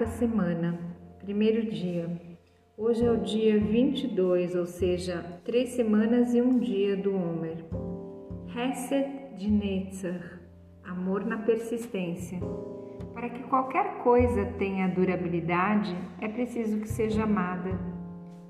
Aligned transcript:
quarta 0.00 0.16
semana, 0.16 0.78
primeiro 1.18 1.70
dia. 1.70 2.08
Hoje 2.74 3.04
é 3.04 3.10
o 3.10 3.18
dia 3.18 3.60
22, 3.60 4.54
ou 4.54 4.64
seja, 4.64 5.22
três 5.44 5.70
semanas 5.70 6.32
e 6.32 6.40
um 6.40 6.58
dia 6.58 6.96
do 6.96 7.14
Homer. 7.14 7.66
Hesed 8.48 9.36
de 9.36 9.50
Netzach, 9.50 10.40
amor 10.82 11.26
na 11.26 11.36
persistência. 11.36 12.40
Para 13.12 13.28
que 13.28 13.42
qualquer 13.42 13.98
coisa 13.98 14.46
tenha 14.58 14.88
durabilidade, 14.88 15.94
é 16.18 16.28
preciso 16.28 16.80
que 16.80 16.88
seja 16.88 17.24
amada. 17.24 17.78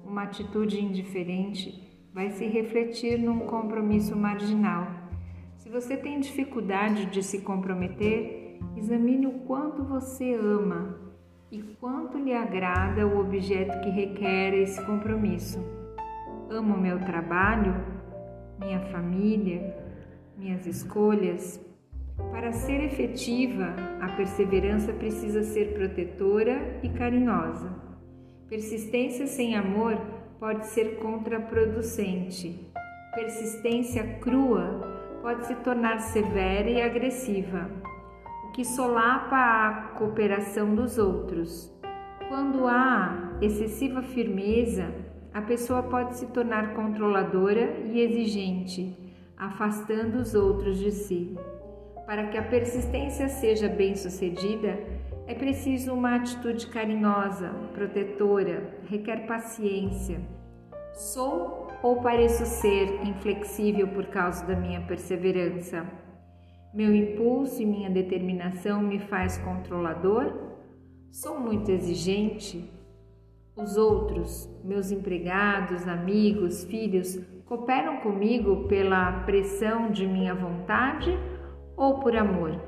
Uma 0.05 0.23
atitude 0.23 0.81
indiferente 0.81 2.09
vai 2.15 2.31
se 2.31 2.47
refletir 2.47 3.19
num 3.19 3.41
compromisso 3.41 4.17
marginal. 4.17 4.87
Se 5.57 5.69
você 5.69 5.97
tem 5.97 6.21
dificuldade 6.21 7.07
de 7.07 7.25
se 7.25 7.41
comprometer, 7.41 8.61
examine 8.77 9.27
o 9.27 9.41
quanto 9.41 9.83
você 9.83 10.33
ama 10.33 11.10
e 11.51 11.63
quanto 11.81 12.17
lhe 12.17 12.33
agrada 12.33 13.07
o 13.07 13.21
objeto 13.21 13.81
que 13.81 13.91
requer 13.91 14.55
esse 14.55 14.81
compromisso. 14.87 15.59
Amo 16.49 16.77
meu 16.77 16.99
trabalho, 17.01 17.75
minha 18.59 18.81
família, 18.93 19.77
minhas 20.37 20.65
escolhas. 20.67 21.61
Para 22.31 22.53
ser 22.53 22.85
efetiva, 22.85 23.75
a 24.01 24.09
perseverança 24.17 24.93
precisa 24.93 25.43
ser 25.43 25.75
protetora 25.75 26.79
e 26.83 26.89
carinhosa. 26.91 27.75
Persistência 28.49 29.27
sem 29.27 29.57
amor 29.57 29.99
pode 30.39 30.67
ser 30.67 30.99
contraproducente. 30.99 32.71
Persistência 33.15 34.19
crua 34.21 35.19
pode 35.21 35.47
se 35.47 35.55
tornar 35.57 35.99
severa 35.99 36.71
e 36.71 36.81
agressiva, 36.81 37.69
que 38.61 38.65
solapa 38.67 39.39
a 39.39 39.73
cooperação 39.97 40.75
dos 40.75 40.99
outros. 40.99 41.75
Quando 42.29 42.67
há 42.67 43.39
excessiva 43.41 44.03
firmeza, 44.03 44.95
a 45.33 45.41
pessoa 45.41 45.83
pode 45.83 46.19
se 46.19 46.27
tornar 46.27 46.75
controladora 46.75 47.81
e 47.87 47.99
exigente, 48.03 49.15
afastando 49.35 50.19
os 50.19 50.35
outros 50.35 50.79
de 50.79 50.91
si. 50.91 51.39
Para 52.05 52.27
que 52.27 52.37
a 52.37 52.43
persistência 52.43 53.31
seja 53.31 53.67
bem-sucedida, 53.67 54.79
é 55.27 55.35
preciso 55.35 55.95
uma 55.95 56.17
atitude 56.17 56.67
carinhosa, 56.67 57.49
protetora, 57.73 58.75
requer 58.91 59.27
paciência. 59.27 60.21
Sou 60.93 61.67
ou 61.83 62.03
pareço 62.03 62.45
ser 62.45 63.07
inflexível 63.07 63.89
por 63.89 64.05
causa 64.09 64.45
da 64.45 64.55
minha 64.55 64.83
perseverança? 64.83 66.10
Meu 66.73 66.95
impulso 66.95 67.61
e 67.61 67.67
minha 67.67 67.91
determinação 67.91 68.81
me 68.81 69.01
faz 69.01 69.37
controlador? 69.39 70.33
Sou 71.11 71.41
muito 71.41 71.69
exigente? 71.69 72.71
Os 73.57 73.77
outros, 73.77 74.49
meus 74.63 74.93
empregados, 74.93 75.89
amigos, 75.89 76.63
filhos, 76.63 77.19
cooperam 77.45 77.97
comigo 77.97 78.69
pela 78.69 79.25
pressão 79.25 79.91
de 79.91 80.07
minha 80.07 80.33
vontade 80.33 81.11
ou 81.77 81.99
por 81.99 82.15
amor? 82.15 82.63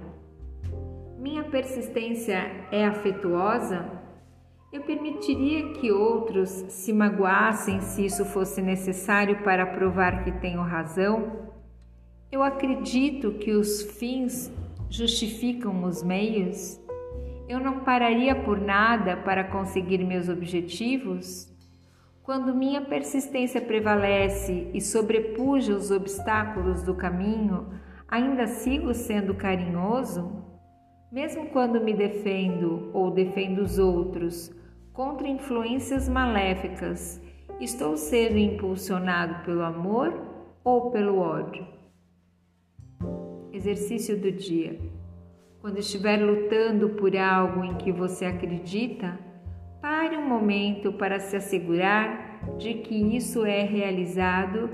Minha 1.17 1.45
persistência 1.45 2.67
é 2.73 2.84
afetuosa? 2.84 3.89
Eu 4.73 4.83
permitiria 4.83 5.75
que 5.75 5.92
outros 5.92 6.48
se 6.48 6.92
magoassem 6.92 7.80
se 7.80 8.05
isso 8.05 8.25
fosse 8.25 8.61
necessário 8.61 9.45
para 9.45 9.64
provar 9.64 10.25
que 10.25 10.33
tenho 10.33 10.61
razão? 10.61 11.52
Eu 12.33 12.43
acredito 12.43 13.33
que 13.33 13.51
os 13.51 13.83
fins 13.83 14.51
justificam 14.89 15.85
os 15.85 16.03
meios? 16.03 16.81
Eu 17.47 17.61
não 17.61 17.81
pararia 17.81 18.35
por 18.35 18.59
nada 18.59 19.19
para 19.19 19.45
conseguir 19.45 20.03
meus 20.03 20.31
objetivos? 20.31 21.55
Quando 22.23 22.55
minha 22.55 22.81
persistência 22.81 23.61
prevalece 23.61 24.71
e 24.73 24.81
sobrepuja 24.81 25.77
os 25.77 25.91
obstáculos 25.91 26.83
do 26.83 26.95
caminho, 26.95 27.69
ainda 28.09 28.47
sigo 28.47 28.95
sendo 28.95 29.35
carinhoso? 29.35 30.42
Mesmo 31.13 31.51
quando 31.51 31.83
me 31.83 31.92
defendo 31.92 32.91
ou 32.95 33.11
defendo 33.11 33.59
os 33.61 33.79
outros 33.79 34.51
contra 34.95 35.29
influências 35.29 36.09
maléficas, 36.09 37.21
estou 37.61 37.95
sendo 37.95 38.39
impulsionado 38.39 39.45
pelo 39.45 39.63
amor 39.63 40.19
ou 40.65 40.91
pelo 40.91 41.19
ódio? 41.19 41.82
Exercício 43.62 44.18
do 44.18 44.33
dia. 44.33 44.77
Quando 45.61 45.78
estiver 45.78 46.17
lutando 46.17 46.89
por 46.96 47.17
algo 47.17 47.62
em 47.62 47.77
que 47.77 47.92
você 47.92 48.24
acredita, 48.24 49.17
pare 49.80 50.17
um 50.17 50.28
momento 50.28 50.92
para 50.95 51.20
se 51.20 51.36
assegurar 51.36 52.56
de 52.58 52.74
que 52.74 53.17
isso 53.17 53.46
é 53.46 53.62
realizado 53.62 54.68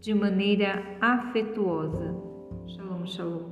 de 0.00 0.12
maneira 0.12 0.82
afetuosa. 1.00 2.16
Shalom, 2.66 3.06
shalom. 3.06 3.51